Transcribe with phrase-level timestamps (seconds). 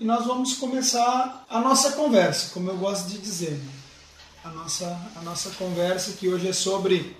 [0.00, 3.50] E nós vamos começar a nossa conversa, como eu gosto de dizer.
[3.50, 3.72] né?
[4.44, 7.16] A nossa, a nossa conversa que hoje é sobre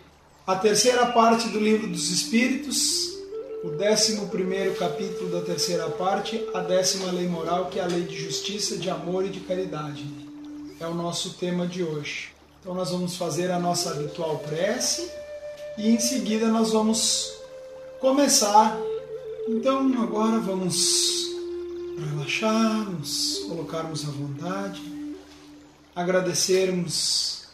[0.47, 3.19] a terceira parte do livro dos Espíritos,
[3.65, 8.03] o décimo primeiro capítulo da terceira parte, a décima lei moral, que é a lei
[8.03, 10.07] de justiça, de amor e de caridade.
[10.79, 12.29] É o nosso tema de hoje.
[12.61, 15.11] Então nós vamos fazer a nossa habitual prece
[15.77, 17.33] e em seguida nós vamos
[18.01, 18.79] começar.
[19.49, 21.28] Então agora vamos
[22.05, 24.83] relaxarmos, colocarmos à vontade,
[25.95, 27.49] agradecermos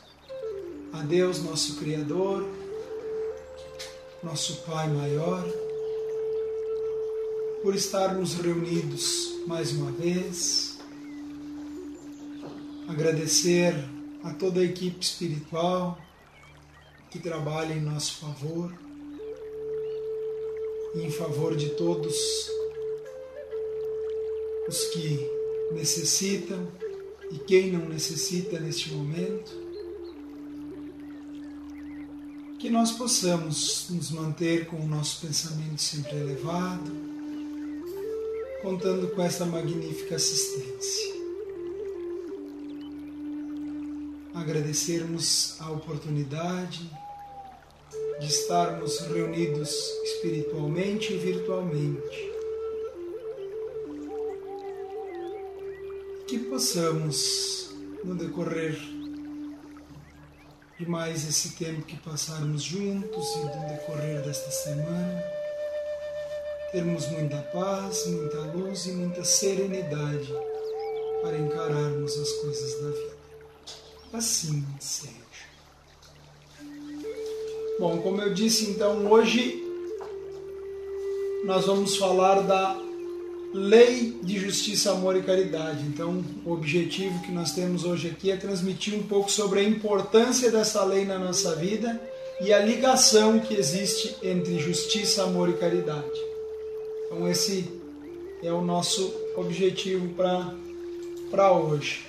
[0.92, 2.47] a Deus, nosso Criador,
[4.22, 5.45] nosso Pai maior,
[7.62, 10.78] por estarmos reunidos mais uma vez,
[12.89, 13.75] agradecer
[14.22, 15.98] a toda a equipe espiritual
[17.11, 18.72] que trabalha em nosso favor
[20.95, 22.15] e em favor de todos
[24.68, 25.30] os que
[25.72, 26.68] necessitam
[27.30, 29.64] e quem não necessita neste momento.
[32.58, 36.90] Que nós possamos nos manter com o nosso pensamento sempre elevado,
[38.62, 41.14] contando com esta magnífica assistência.
[44.32, 46.90] Agradecermos a oportunidade
[48.18, 49.70] de estarmos reunidos
[50.04, 52.33] espiritualmente e virtualmente
[56.34, 57.71] que possamos,
[58.03, 58.77] no decorrer
[60.77, 65.22] de mais esse tempo que passarmos juntos e no decorrer desta semana,
[66.72, 70.34] termos muita paz, muita luz e muita serenidade
[71.22, 73.16] para encararmos as coisas da vida.
[74.12, 75.15] Assim seja.
[77.78, 79.62] Bom, como eu disse, então hoje
[81.45, 82.84] nós vamos falar da
[83.56, 85.84] Lei de Justiça, Amor e Caridade.
[85.87, 90.50] Então, o objetivo que nós temos hoje aqui é transmitir um pouco sobre a importância
[90.50, 92.00] dessa lei na nossa vida
[92.41, 96.10] e a ligação que existe entre justiça, amor e caridade.
[97.06, 97.81] Então, esse
[98.42, 100.12] é o nosso objetivo
[101.31, 102.06] para hoje.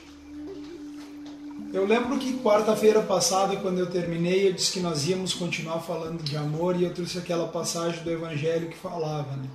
[1.71, 6.23] Eu lembro que quarta-feira passada, quando eu terminei, eu disse que nós íamos continuar falando
[6.23, 9.47] de amor e eu trouxe aquela passagem do Evangelho que falava, né?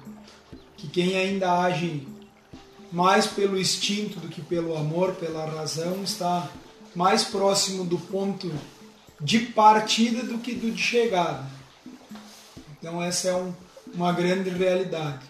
[0.81, 2.07] Que quem ainda age
[2.91, 6.51] mais pelo instinto do que pelo amor, pela razão, está
[6.95, 8.51] mais próximo do ponto
[9.21, 11.45] de partida do que do de chegada.
[12.79, 13.53] Então essa é um,
[13.93, 15.21] uma grande realidade.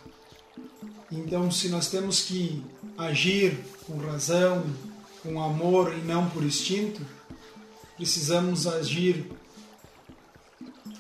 [1.10, 2.64] Então se nós temos que
[2.96, 4.64] agir com razão,
[5.20, 7.04] com amor e não por instinto,
[7.96, 9.26] precisamos agir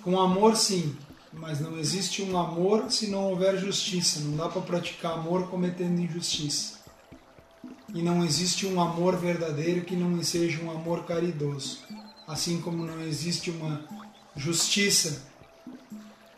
[0.02, 0.96] com amor sim,
[1.32, 4.20] mas não existe um amor se não houver justiça.
[4.20, 6.80] Não dá para praticar amor cometendo injustiça.
[7.94, 11.80] E não existe um amor verdadeiro que não seja um amor caridoso.
[12.26, 13.84] Assim como não existe uma
[14.36, 15.22] justiça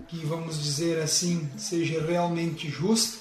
[0.09, 3.19] que, vamos dizer assim, seja realmente justa,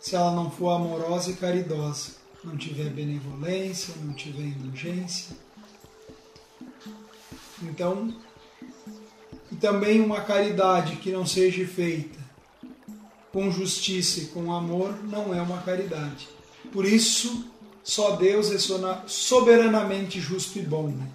[0.00, 5.36] se ela não for amorosa e caridosa, não tiver benevolência, não tiver indulgência.
[7.62, 8.14] Então,
[9.50, 12.18] e também uma caridade que não seja feita
[13.32, 16.28] com justiça e com amor não é uma caridade.
[16.72, 17.44] Por isso,
[17.82, 18.58] só Deus é
[19.06, 21.06] soberanamente justo e bom, né?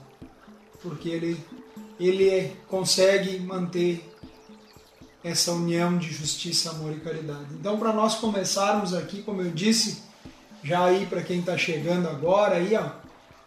[0.81, 1.43] porque Ele,
[1.99, 4.07] ele é, consegue manter
[5.23, 7.47] essa união de justiça, amor e caridade.
[7.59, 10.03] Então, para nós começarmos aqui, como eu disse,
[10.63, 12.91] já aí para quem está chegando agora, aí ó,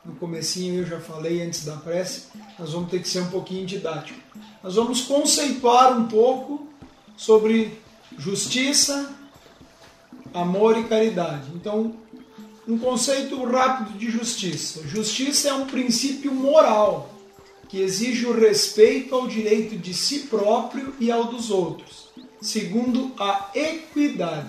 [0.08, 2.28] no comecinho eu já falei antes da prece,
[2.58, 4.18] nós vamos ter que ser um pouquinho didático.
[4.62, 6.66] Nós vamos conceituar um pouco
[7.14, 7.78] sobre
[8.16, 9.14] justiça,
[10.32, 11.50] amor e caridade.
[11.54, 11.94] Então,
[12.66, 14.86] um conceito rápido de justiça.
[14.88, 17.14] Justiça é um princípio moral
[17.68, 22.08] que exige o respeito ao direito de si próprio e ao dos outros,
[22.40, 24.48] segundo a equidade.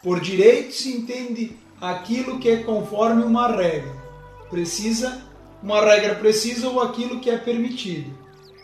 [0.00, 3.99] Por direito se entende aquilo que é conforme uma regra.
[4.50, 5.30] Precisa
[5.62, 8.10] uma regra precisa ou aquilo que é permitido.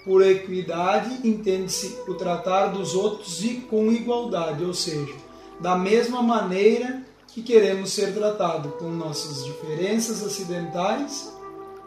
[0.04, 5.14] Por equidade, entende-se o tratar dos outros e com igualdade, ou seja,
[5.60, 11.32] da mesma maneira que queremos ser tratados, com nossas diferenças acidentais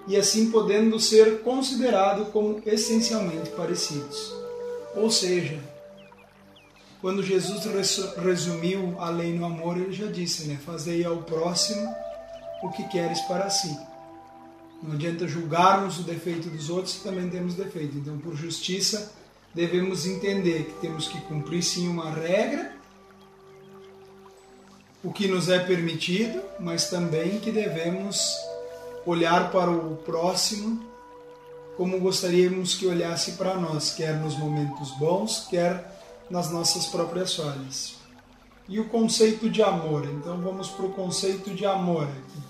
[0.08, 4.36] e assim podendo ser considerados como essencialmente parecidos.
[4.96, 5.60] Ou seja,
[7.02, 7.64] quando Jesus
[8.18, 10.60] resumiu a lei no amor, ele já disse, né?
[10.64, 11.96] Fazei ao próximo
[12.62, 13.89] o que queres para si.
[14.82, 17.98] Não adianta julgarmos o defeito dos outros se também temos defeito.
[17.98, 19.12] Então, por justiça,
[19.54, 22.74] devemos entender que temos que cumprir sim uma regra,
[25.04, 28.36] o que nos é permitido, mas também que devemos
[29.06, 30.90] olhar para o próximo
[31.80, 35.98] como gostaríamos que olhasse para nós, quer nos momentos bons, quer
[36.30, 37.96] nas nossas próprias falhas.
[38.68, 40.06] E o conceito de amor?
[40.06, 42.49] Então vamos para o conceito de amor aqui.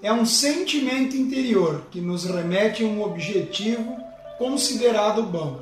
[0.00, 3.96] É um sentimento interior que nos remete a um objetivo
[4.38, 5.60] considerado bom.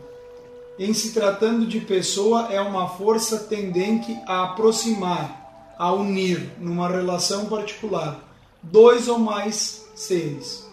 [0.78, 7.46] Em se tratando de pessoa, é uma força tendente a aproximar, a unir numa relação
[7.46, 8.20] particular
[8.62, 10.66] dois ou mais seres.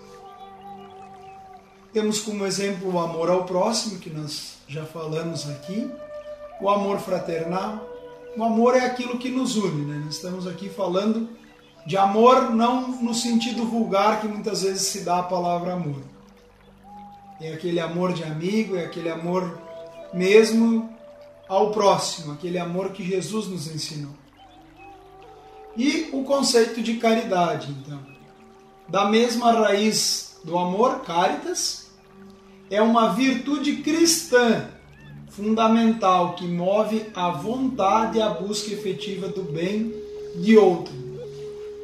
[1.94, 5.89] Temos como exemplo o amor ao próximo, que nós já falamos aqui,
[6.60, 7.88] o amor fraternal.
[8.36, 10.01] O amor é aquilo que nos une, né?
[10.04, 11.30] Nós estamos aqui falando
[11.86, 16.02] de amor não no sentido vulgar que muitas vezes se dá a palavra amor.
[17.42, 19.60] É aquele amor de amigo, é aquele amor
[20.14, 20.90] mesmo
[21.48, 24.14] ao próximo, aquele amor que Jesus nos ensinou.
[25.76, 28.00] E o conceito de caridade, então.
[28.88, 31.92] Da mesma raiz do amor, caritas,
[32.70, 34.70] é uma virtude cristã
[35.30, 39.94] fundamental que move a vontade e a busca efetiva do bem
[40.36, 41.03] de outro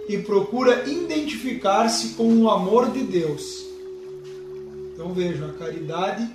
[0.09, 3.63] e procura identificar-se com o amor de Deus.
[4.91, 6.27] Então vejam, a caridade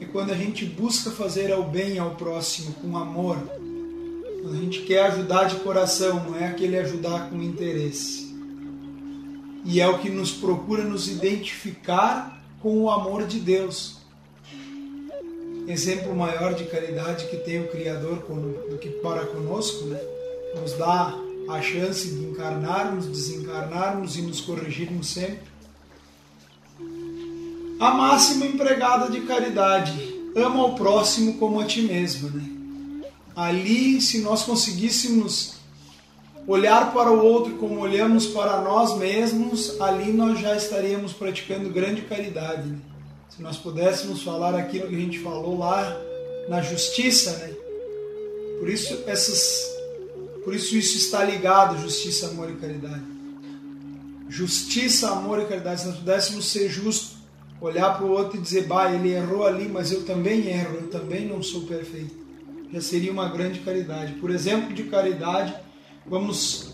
[0.00, 3.36] é quando a gente busca fazer o bem ao próximo com amor,
[4.42, 8.34] quando a gente quer ajudar de coração, não é aquele ajudar com interesse.
[9.64, 13.98] E é o que nos procura nos identificar com o amor de Deus
[15.68, 18.24] exemplo maior de caridade que tem o Criador
[18.70, 20.00] do que para conosco, né?
[20.58, 21.14] Nos dá
[21.48, 25.48] a chance de encarnarmos, desencarnarmos e nos corrigirmos sempre.
[27.80, 29.92] A máxima empregada de caridade,
[30.36, 33.02] ama o próximo como a ti mesmo, né?
[33.34, 35.54] Ali, se nós conseguíssemos
[36.46, 42.02] olhar para o outro como olhamos para nós mesmos, ali nós já estaríamos praticando grande
[42.02, 42.68] caridade.
[42.68, 42.78] Né?
[43.38, 45.96] se nós pudéssemos falar aquilo que a gente falou lá
[46.48, 47.54] na justiça, né?
[48.58, 49.77] Por isso essas,
[50.48, 53.02] por isso isso está ligado justiça, amor e caridade.
[54.30, 55.82] Justiça, amor e caridade.
[55.82, 57.18] Se nós pudéssemos ser justos,
[57.60, 60.88] olhar para o outro e dizer, bah, ele errou ali, mas eu também erro, eu
[60.88, 62.14] também não sou perfeito.
[62.72, 64.14] Já seria uma grande caridade.
[64.14, 65.54] Por exemplo de caridade,
[66.06, 66.72] vamos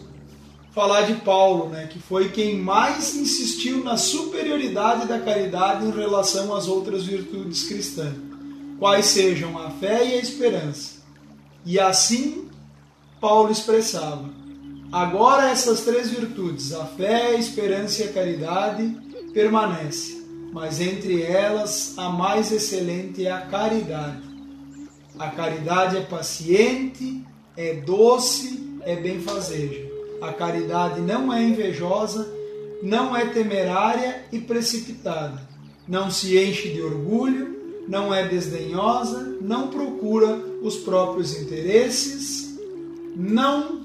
[0.70, 6.54] falar de Paulo, né, que foi quem mais insistiu na superioridade da caridade em relação
[6.54, 8.14] às outras virtudes cristãs,
[8.78, 11.02] quais sejam a fé e a esperança.
[11.66, 12.43] E assim
[13.24, 14.28] Paulo expressava:
[14.92, 18.98] agora essas três virtudes, a fé, a esperança e a caridade,
[19.32, 20.22] permanecem,
[20.52, 24.22] mas entre elas a mais excelente é a caridade.
[25.18, 27.24] A caridade é paciente,
[27.56, 29.90] é doce, é benfazeja.
[30.20, 32.30] A caridade não é invejosa,
[32.82, 35.40] não é temerária e precipitada,
[35.88, 37.56] não se enche de orgulho,
[37.88, 42.53] não é desdenhosa, não procura os próprios interesses,
[43.14, 43.82] não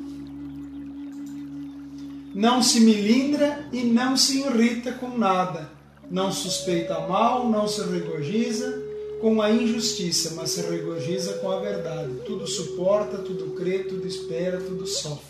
[2.33, 5.69] não se milindra e não se irrita com nada,
[6.09, 8.81] não suspeita mal, não se regozija
[9.19, 12.13] com a injustiça, mas se regozija com a verdade.
[12.25, 15.29] Tudo suporta, tudo crê, tudo espera, tudo sofre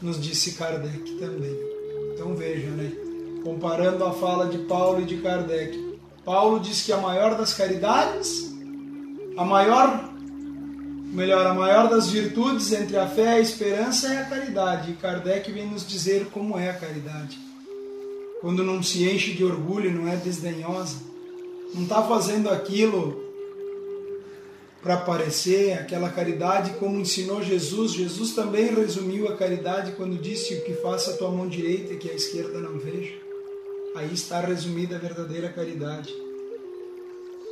[0.00, 1.56] nos disse Kardec também.
[2.14, 2.90] Então vejam, né?
[3.44, 5.98] Comparando a fala de Paulo e de Kardec.
[6.24, 8.52] Paulo diz que a maior das caridades,
[9.36, 10.10] a maior,
[11.10, 14.92] melhor, a maior das virtudes entre a fé a esperança é a caridade.
[14.92, 17.38] E Kardec vem nos dizer como é a caridade.
[18.40, 20.96] Quando não se enche de orgulho, não é desdenhosa,
[21.74, 23.28] não está fazendo aquilo
[24.82, 27.92] para aparecer, aquela caridade como ensinou Jesus.
[27.92, 32.10] Jesus também resumiu a caridade quando disse: O que faça a tua mão direita que
[32.10, 33.12] a esquerda não veja.
[33.94, 36.14] Aí está resumida a verdadeira caridade.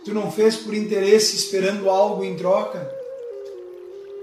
[0.05, 2.91] Tu não fez por interesse esperando algo em troca,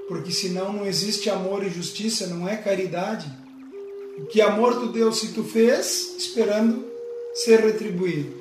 [0.08, 3.32] porque senão não existe amor e justiça, não é caridade.
[4.30, 6.86] Que amor tu deu se tu fez esperando
[7.34, 8.34] ser retribuído.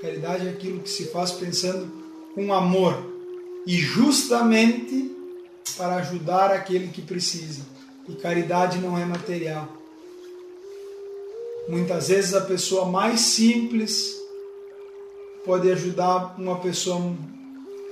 [0.00, 1.90] Caridade é aquilo que se faz pensando
[2.34, 3.04] com amor
[3.66, 5.10] e justamente
[5.76, 7.62] para ajudar aquele que precisa.
[8.08, 9.68] E caridade não é material.
[11.68, 14.16] Muitas vezes a pessoa mais simples
[15.44, 17.14] pode ajudar uma pessoa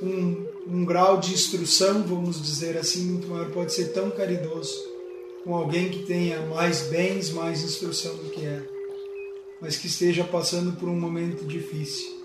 [0.03, 4.75] um, um grau de instrução, vamos dizer assim, muito maior, pode ser tão caridoso
[5.45, 8.67] com alguém que tenha mais bens, mais instrução do que ela,
[9.61, 12.17] mas que esteja passando por um momento difícil.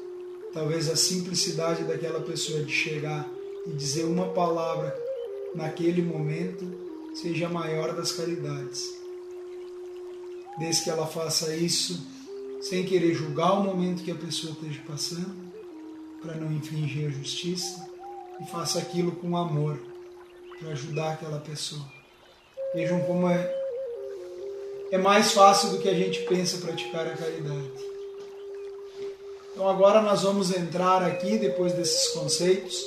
[0.54, 3.32] Talvez a simplicidade daquela pessoa de chegar
[3.66, 4.94] e dizer uma palavra
[5.56, 6.66] naquele momento
[7.14, 9.02] seja a maior das caridades
[10.58, 12.06] desde que ela faça isso
[12.62, 15.51] sem querer julgar o momento que a pessoa esteja passando,
[16.22, 17.88] para não infringir a justiça,
[18.40, 19.80] e faça aquilo com amor,
[20.60, 21.82] para ajudar aquela pessoa.
[22.74, 23.56] Vejam como é,
[24.92, 27.72] é mais fácil do que a gente pensa praticar a caridade.
[29.52, 32.82] Então agora nós vamos entrar aqui, depois desses conceitos,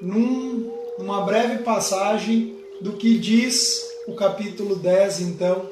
[0.00, 5.68] num, numa breve passagem do que diz o capítulo 10, então,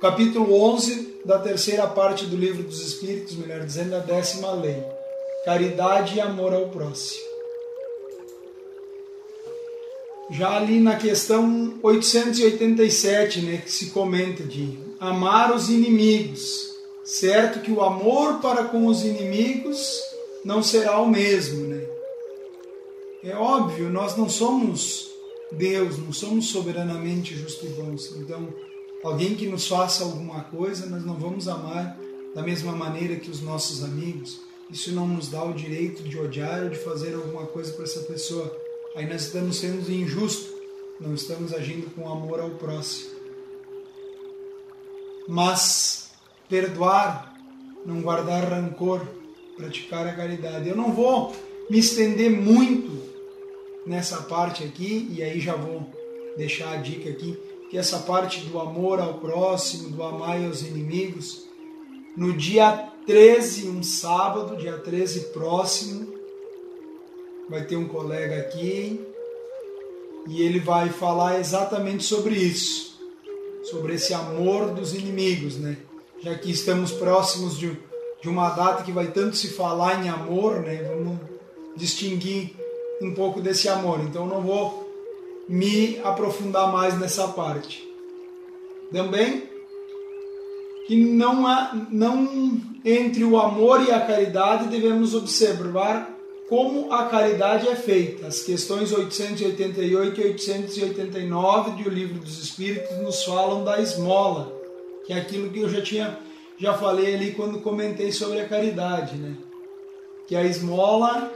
[0.00, 4.82] capítulo 11 da terceira parte do livro dos Espíritos, melhor dizendo, a décima lei:
[5.48, 7.26] caridade e amor ao próximo.
[10.30, 16.76] Já ali na questão 887, né, que se comenta de amar os inimigos.
[17.02, 20.02] Certo que o amor para com os inimigos
[20.44, 21.82] não será o mesmo, né?
[23.24, 25.08] É óbvio, nós não somos
[25.50, 28.14] Deus, não somos soberanamente justos e bons.
[28.18, 28.52] Então,
[29.02, 31.98] alguém que nos faça alguma coisa, nós não vamos amar
[32.34, 34.46] da mesma maneira que os nossos amigos.
[34.70, 38.00] Isso não nos dá o direito de odiar ou de fazer alguma coisa para essa
[38.00, 38.54] pessoa.
[38.94, 40.52] Aí nós estamos sendo injustos,
[41.00, 43.16] não estamos agindo com amor ao próximo.
[45.26, 46.10] Mas
[46.48, 47.34] perdoar,
[47.84, 49.06] não guardar rancor,
[49.56, 50.68] praticar a caridade.
[50.68, 51.34] Eu não vou
[51.70, 52.98] me estender muito
[53.86, 55.90] nessa parte aqui, e aí já vou
[56.36, 57.38] deixar a dica aqui
[57.70, 61.46] que essa parte do amor ao próximo, do amar aos inimigos,
[62.16, 66.12] no dia 13, um sábado, dia 13 próximo,
[67.48, 69.00] vai ter um colega aqui
[70.28, 73.00] e ele vai falar exatamente sobre isso,
[73.64, 75.78] sobre esse amor dos inimigos, né?
[76.20, 77.78] Já que estamos próximos de,
[78.20, 80.82] de uma data que vai tanto se falar em amor, né?
[80.94, 81.18] Vamos
[81.74, 82.54] distinguir
[83.00, 84.00] um pouco desse amor.
[84.00, 84.86] Então não vou
[85.48, 87.88] me aprofundar mais nessa parte.
[88.92, 89.48] Também
[90.88, 96.16] que não há, não entre o amor e a caridade devemos observar
[96.48, 98.26] como a caridade é feita.
[98.26, 104.50] As questões 888 e 889 do Livro dos Espíritos nos falam da esmola,
[105.06, 106.18] que é aquilo que eu já tinha
[106.58, 109.36] já falei ali quando comentei sobre a caridade, né?
[110.26, 111.30] Que a esmola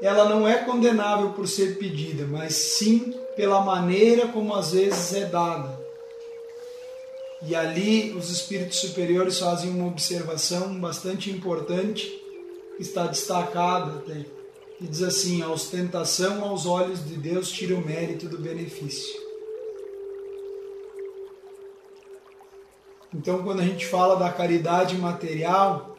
[0.00, 5.24] ela não é condenável por ser pedida, mas sim pela maneira como às vezes é
[5.24, 5.79] dada.
[7.42, 12.06] E ali os espíritos superiores fazem uma observação bastante importante,
[12.76, 14.26] que está destacada até,
[14.80, 19.18] e diz assim: a ostentação aos olhos de Deus tira o mérito do benefício.
[23.12, 25.96] Então, quando a gente fala da caridade material,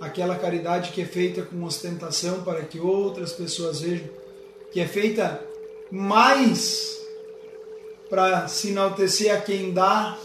[0.00, 4.08] aquela caridade que é feita com ostentação para que outras pessoas vejam,
[4.70, 5.44] que é feita
[5.90, 7.00] mais
[8.08, 10.16] para se enaltecer a quem dá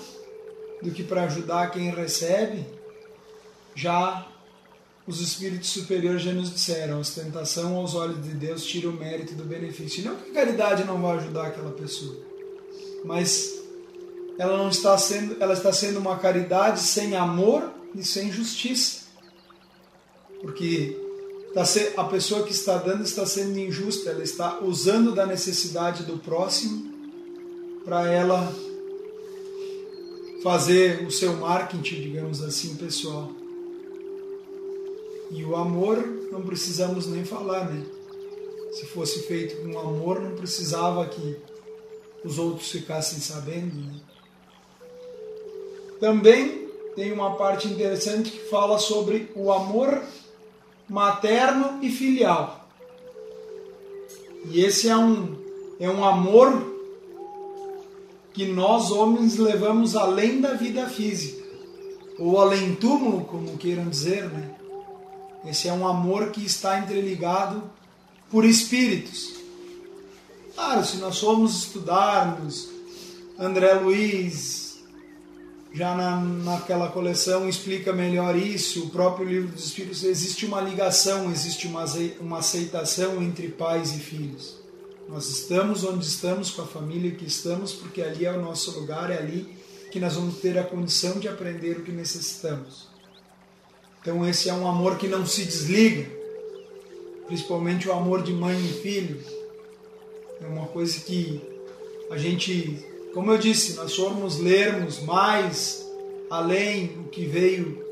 [0.82, 2.66] do que para ajudar quem recebe,
[3.76, 4.28] já
[5.06, 9.34] os espíritos superiores já nos disseram, a ostentação aos olhos de Deus tira o mérito
[9.34, 10.04] do benefício.
[10.04, 12.16] Não que a caridade não vai ajudar aquela pessoa,
[13.04, 13.60] mas
[14.38, 19.10] ela não está sendo, ela está sendo uma caridade sem amor e sem justiça.
[20.42, 20.96] Porque
[21.54, 21.64] Tá
[21.98, 26.94] a pessoa que está dando está sendo injusta, ela está usando da necessidade do próximo
[27.84, 28.54] para ela
[30.44, 33.30] fazer o seu marketing, digamos assim, pessoal.
[35.32, 35.98] E o amor
[36.32, 37.86] não precisamos nem falar, né?
[38.72, 41.38] Se fosse feito com amor, não precisava que
[42.24, 44.00] os outros ficassem sabendo, né?
[46.00, 50.02] Também tem uma parte interessante que fala sobre o amor
[50.88, 52.68] materno e filial.
[54.46, 55.38] E esse é um,
[55.80, 56.79] é um amor
[58.40, 61.44] que nós homens levamos além da vida física,
[62.18, 64.52] ou além túmulo, como queiram dizer, né?
[65.46, 67.62] Esse é um amor que está interligado
[68.32, 69.34] por espíritos.
[70.56, 72.70] Claro, se nós formos estudarmos
[73.38, 74.80] André Luiz,
[75.74, 81.30] já na, naquela coleção explica melhor isso, o próprio livro dos Espíritos, existe uma ligação,
[81.30, 81.84] existe uma,
[82.22, 84.69] uma aceitação entre pais e filhos.
[85.10, 89.12] Nós estamos onde estamos, com a família que estamos, porque ali é o nosso lugar,
[89.12, 89.58] é ali
[89.92, 92.88] que nós vamos ter a condição de aprender o que necessitamos.
[94.02, 96.10] Então, esse é um amor que não se desliga,
[97.28, 99.22] principalmente o amor de mãe e filho.
[100.42, 101.42] É uma coisa que
[102.10, 105.86] a gente como eu disse, nós formos lermos mais
[106.30, 107.84] além o que veio,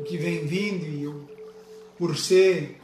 [0.00, 1.22] o que vem vindo, e eu,
[1.96, 2.79] por ser,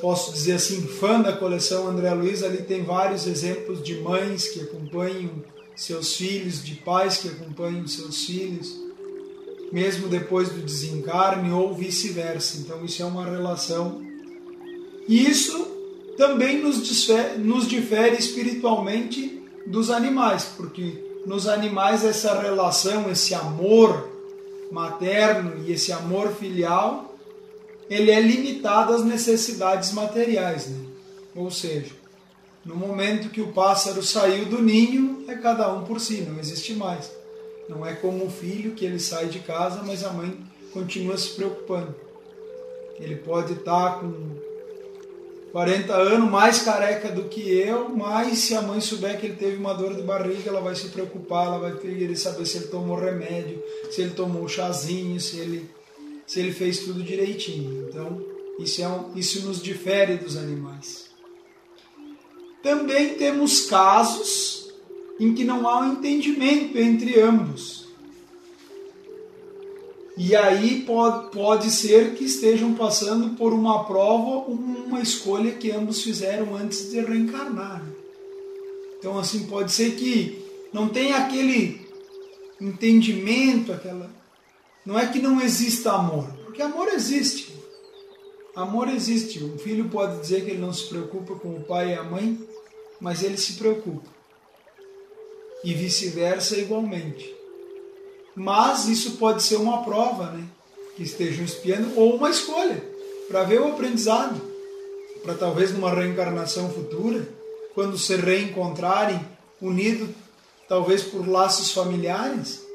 [0.00, 4.60] posso dizer assim, fã da coleção André Luiz, ali tem vários exemplos de mães que
[4.60, 5.30] acompanham
[5.74, 8.76] seus filhos, de pais que acompanham seus filhos,
[9.70, 12.58] mesmo depois do desencarne ou vice-versa.
[12.58, 14.02] Então, isso é uma relação.
[15.06, 15.66] E isso
[16.16, 24.08] também nos difere, nos difere espiritualmente dos animais, porque nos animais essa relação, esse amor
[24.70, 27.07] materno e esse amor filial,
[27.88, 30.86] ele é limitado às necessidades materiais, né?
[31.34, 31.92] Ou seja,
[32.64, 36.74] no momento que o pássaro saiu do ninho, é cada um por si, não existe
[36.74, 37.10] mais.
[37.68, 40.36] Não é como o filho que ele sai de casa, mas a mãe
[40.72, 41.94] continua se preocupando.
[42.98, 44.36] Ele pode estar com
[45.52, 49.56] 40 anos, mais careca do que eu, mas se a mãe souber que ele teve
[49.56, 52.98] uma dor de barriga, ela vai se preocupar, ela vai querer saber se ele tomou
[52.98, 55.68] remédio, se ele tomou o chazinho, se ele,
[56.28, 57.88] se ele fez tudo direitinho.
[57.88, 58.22] Então,
[58.60, 61.08] isso, é um, isso nos difere dos animais.
[62.62, 64.70] Também temos casos
[65.18, 67.88] em que não há um entendimento entre ambos.
[70.16, 76.02] E aí pode, pode ser que estejam passando por uma prova, uma escolha que ambos
[76.02, 77.84] fizeram antes de reencarnar.
[78.98, 81.80] Então, assim, pode ser que não tenha aquele
[82.60, 84.17] entendimento, aquela.
[84.88, 87.54] Não é que não exista amor, porque amor existe.
[88.56, 89.44] Amor existe.
[89.44, 92.40] Um filho pode dizer que ele não se preocupa com o pai e a mãe,
[92.98, 94.08] mas ele se preocupa.
[95.62, 97.36] E vice-versa igualmente.
[98.34, 100.48] Mas isso pode ser uma prova, né?
[100.96, 102.82] Que estejam espiando, ou uma escolha,
[103.28, 104.40] para ver o aprendizado.
[105.22, 107.28] Para talvez numa reencarnação futura,
[107.74, 109.20] quando se reencontrarem,
[109.60, 110.08] unidos
[110.66, 112.66] talvez por laços familiares,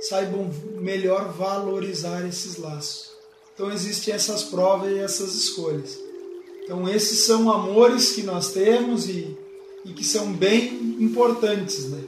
[0.00, 3.10] saibam melhor valorizar esses laços.
[3.54, 5.98] Então existem essas provas e essas escolhas.
[6.64, 9.36] Então esses são amores que nós temos e,
[9.84, 12.02] e que são bem importantes, né?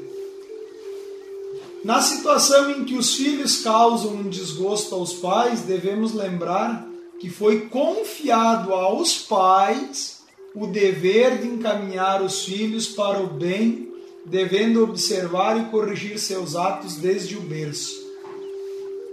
[1.84, 6.86] Na situação em que os filhos causam um desgosto aos pais, devemos lembrar
[7.20, 10.18] que foi confiado aos pais
[10.54, 13.87] o dever de encaminhar os filhos para o bem,
[14.28, 18.06] devendo observar e corrigir seus atos desde o berço.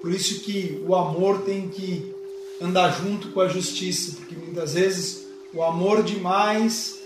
[0.01, 2.13] Por isso que o amor tem que
[2.62, 6.99] andar junto com a justiça, porque muitas vezes o amor demais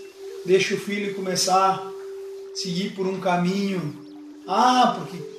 [0.44, 1.92] deixa o filho começar a
[2.54, 3.94] seguir por um caminho.
[4.46, 5.30] Ah, porque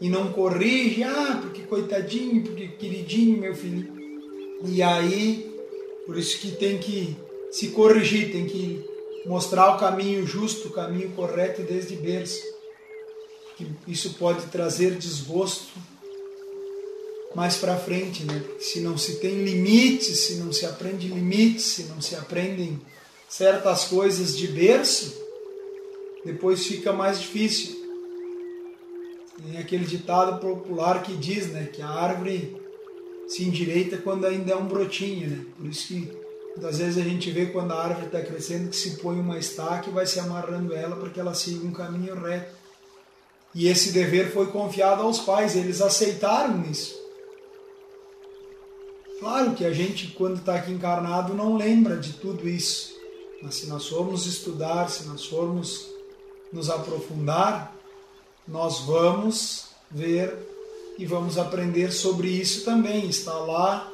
[0.00, 3.88] e não corrige, ah, porque coitadinho, porque queridinho meu filho.
[4.64, 5.50] E aí,
[6.04, 7.16] por isso que tem que
[7.50, 8.84] se corrigir, tem que
[9.26, 12.42] mostrar o caminho justo, o caminho correto desde berço.
[13.56, 15.72] Que isso pode trazer desgosto
[17.34, 18.42] mais para frente, né?
[18.58, 22.80] Se não se tem limites, se não se aprende limites, se não se aprendem
[23.28, 25.14] certas coisas de berço,
[26.24, 27.76] depois fica mais difícil.
[29.42, 32.56] Tem aquele ditado popular que diz, né, que a árvore
[33.28, 35.44] se endireita quando ainda é um brotinho, né?
[35.58, 36.25] Por isso que
[36.56, 39.90] muitas vezes a gente vê quando a árvore está crescendo que se põe uma estaca
[39.90, 42.54] e vai se amarrando ela para que ela siga um caminho reto.
[43.54, 46.96] E esse dever foi confiado aos pais, eles aceitaram isso.
[49.20, 52.94] Claro que a gente, quando está aqui encarnado, não lembra de tudo isso.
[53.42, 55.88] Mas se nós formos estudar, se nós formos
[56.52, 57.74] nos aprofundar,
[58.46, 60.34] nós vamos ver
[60.98, 63.08] e vamos aprender sobre isso também.
[63.08, 63.90] Está lá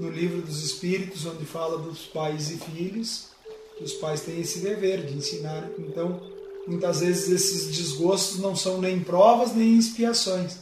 [0.00, 3.28] no livro dos Espíritos, onde fala dos pais e filhos,
[3.76, 5.68] que os pais têm esse dever de ensinar.
[5.78, 6.18] Então,
[6.66, 10.56] muitas vezes esses desgostos não são nem provas nem expiações.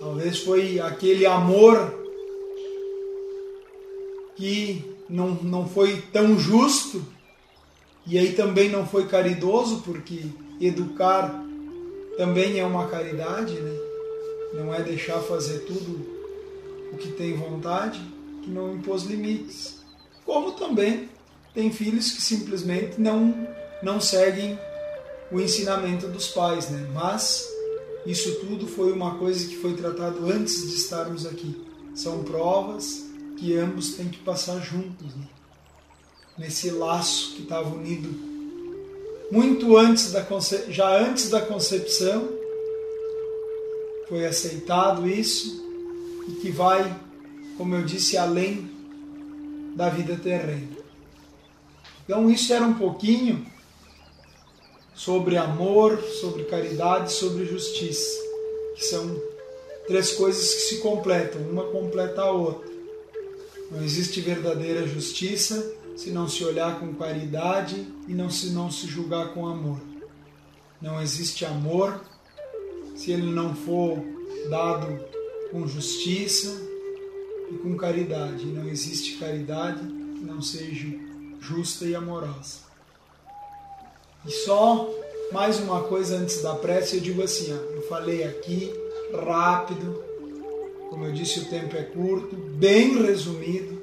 [0.00, 1.94] Talvez foi aquele amor
[4.34, 7.00] que não, não foi tão justo
[8.04, 10.24] e aí também não foi caridoso, porque
[10.60, 11.44] educar
[12.16, 13.78] também é uma caridade, né?
[14.54, 16.17] Não é deixar fazer tudo
[16.92, 18.00] o que tem vontade,
[18.42, 19.78] que não impôs limites.
[20.24, 21.08] Como também
[21.54, 23.48] tem filhos que simplesmente não
[23.82, 24.58] não seguem
[25.30, 26.88] o ensinamento dos pais, né?
[26.92, 27.46] Mas
[28.06, 31.62] Isso tudo foi uma coisa que foi tratado antes de estarmos aqui.
[31.94, 33.04] São provas
[33.36, 35.26] que ambos têm que passar juntos, né?
[36.38, 38.08] nesse laço que estava unido
[39.30, 40.24] muito antes da
[40.68, 42.28] já antes da concepção
[44.08, 45.67] foi aceitado isso
[46.28, 46.94] e que vai,
[47.56, 48.70] como eu disse, além
[49.74, 50.68] da vida terrena.
[52.04, 53.46] Então isso era um pouquinho
[54.94, 58.18] sobre amor, sobre caridade, sobre justiça,
[58.76, 59.20] que são
[59.86, 62.68] três coisas que se completam, uma completa a outra.
[63.70, 68.86] Não existe verdadeira justiça se não se olhar com caridade e não se não se
[68.86, 69.80] julgar com amor.
[70.80, 72.00] Não existe amor
[72.94, 73.98] se ele não for
[74.48, 75.17] dado
[75.50, 76.60] com justiça
[77.50, 78.44] e com caridade.
[78.44, 80.88] E não existe caridade que não seja
[81.40, 82.68] justa e amorosa.
[84.26, 84.88] E só
[85.32, 88.72] mais uma coisa antes da prece, eu digo assim, ó, eu falei aqui
[89.24, 90.02] rápido,
[90.90, 93.78] como eu disse, o tempo é curto, bem resumido.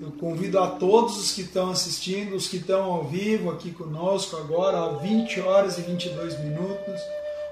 [0.00, 4.36] Eu convido a todos os que estão assistindo, os que estão ao vivo aqui conosco
[4.36, 7.00] agora, a 20 horas e 22 minutos,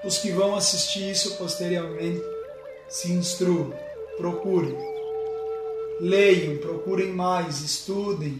[0.03, 2.21] os que vão assistir isso posteriormente,
[2.89, 3.73] se instruam,
[4.17, 4.77] procurem,
[5.99, 8.39] leiam, procurem mais, estudem.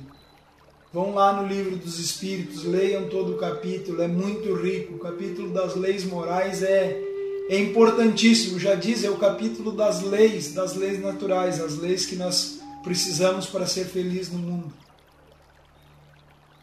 [0.94, 4.96] Vão lá no livro dos Espíritos, leiam todo o capítulo, é muito rico.
[4.96, 7.02] O capítulo das leis morais é
[7.48, 12.16] é importantíssimo, já diz, é o capítulo das leis, das leis naturais, as leis que
[12.16, 14.74] nós precisamos para ser feliz no mundo.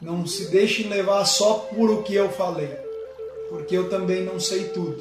[0.01, 2.71] Não se deixem levar só por o que eu falei,
[3.49, 5.01] porque eu também não sei tudo.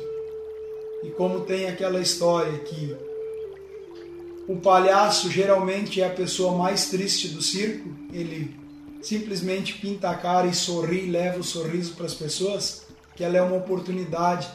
[1.03, 2.95] E como tem aquela história que
[4.47, 8.59] o palhaço geralmente é a pessoa mais triste do circo, ele
[9.01, 12.83] simplesmente pinta a cara e sorri, leva o sorriso para as pessoas,
[13.15, 14.49] que ela é uma oportunidade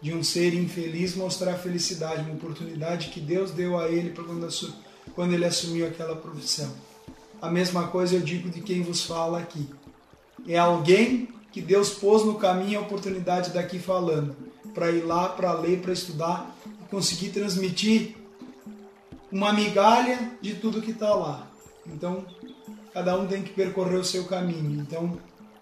[0.00, 4.12] de um ser infeliz mostrar felicidade, uma oportunidade que Deus deu a ele
[5.14, 6.70] quando, ele assumiu aquela profissão.
[7.40, 9.66] A mesma coisa eu digo de quem vos fala aqui.
[10.46, 14.36] É alguém que Deus pôs no caminho a oportunidade daqui falando,
[14.74, 18.16] para ir lá, para ler, para estudar e conseguir transmitir
[19.30, 21.46] uma migalha de tudo que está lá.
[21.86, 22.24] Então,
[22.92, 24.80] cada um tem que percorrer o seu caminho.
[24.80, 25.18] Então,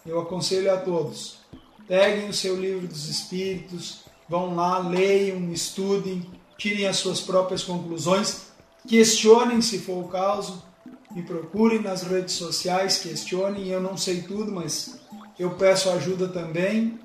[0.06, 1.38] eu aconselho a todos:
[1.86, 8.46] peguem o seu livro dos Espíritos, Vão lá, leiam, estudem, tirem as suas próprias conclusões,
[8.88, 10.62] questionem se for o caso,
[11.10, 13.68] me procurem nas redes sociais, questionem.
[13.68, 14.98] Eu não sei tudo, mas
[15.38, 16.98] eu peço ajuda também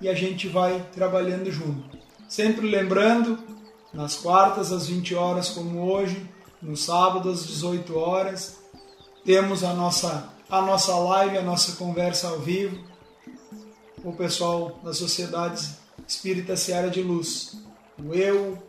[0.00, 1.96] e a gente vai trabalhando junto.
[2.28, 3.38] Sempre lembrando,
[3.92, 6.28] nas quartas às 20 horas, como hoje,
[6.60, 8.58] no sábado às 18 horas,
[9.24, 12.78] temos a nossa, a nossa live, a nossa conversa ao vivo.
[14.04, 17.56] O pessoal das sociedades Espírita Seara de Luz.
[18.12, 18.62] Eu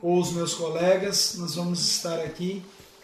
[0.00, 2.62] ou os meus colegas, nós vamos estar aqui,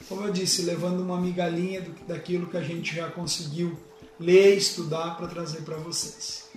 [0.09, 3.79] como eu disse, levando uma migalhinha daquilo que a gente já conseguiu
[4.19, 6.49] ler e estudar para trazer para vocês.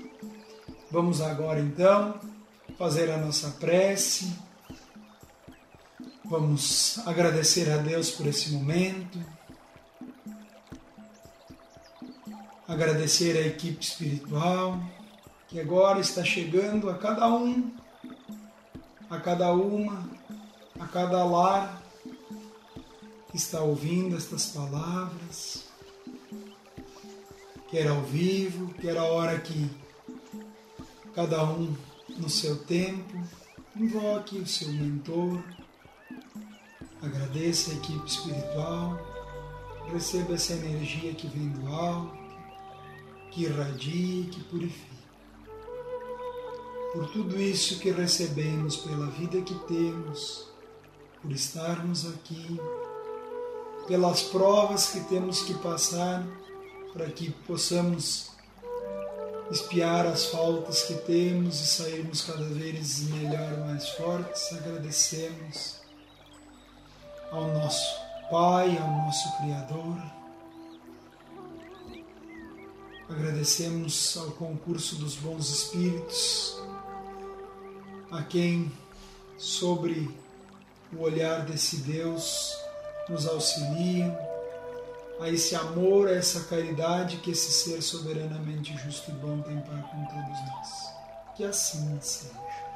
[0.91, 2.19] Vamos agora então
[2.77, 4.29] fazer a nossa prece.
[6.25, 9.17] Vamos agradecer a Deus por esse momento.
[12.67, 14.77] Agradecer a equipe espiritual
[15.47, 17.71] que agora está chegando a cada um,
[19.09, 20.09] a cada uma,
[20.77, 21.81] a cada lar
[23.29, 25.63] que está ouvindo estas palavras,
[27.69, 29.69] quer ao vivo, quer a hora que
[31.15, 31.75] cada um
[32.09, 33.21] no seu tempo.
[33.75, 35.41] Invoque o seu mentor,
[37.01, 38.99] agradeça a equipe espiritual,
[39.91, 42.17] receba essa energia que vem do alto,
[43.31, 44.91] que irradie, que purifica
[46.93, 50.47] por tudo isso que recebemos, pela vida que temos,
[51.21, 52.59] por estarmos aqui,
[53.87, 56.25] pelas provas que temos que passar
[56.91, 58.30] para que possamos
[59.51, 64.53] espiar as faltas que temos e sairmos cada vez melhor, mais fortes.
[64.53, 65.81] Agradecemos
[67.31, 69.97] ao nosso Pai, ao nosso Criador.
[73.09, 76.57] Agradecemos ao concurso dos bons espíritos
[78.09, 78.71] a quem,
[79.37, 80.09] sobre
[80.93, 82.55] o olhar desse Deus,
[83.09, 84.15] nos auxiliam,
[85.21, 89.77] a esse amor, a essa caridade que esse ser soberanamente justo e bom tem para
[89.77, 90.93] com todos nós.
[91.35, 92.70] Que assim seja.